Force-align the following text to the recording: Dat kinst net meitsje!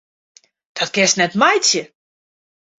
Dat 0.75 0.91
kinst 0.95 1.17
net 1.19 1.33
meitsje! 1.41 1.83